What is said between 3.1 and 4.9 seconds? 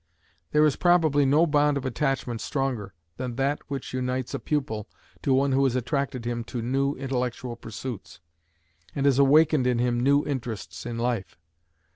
than that which unites a pupil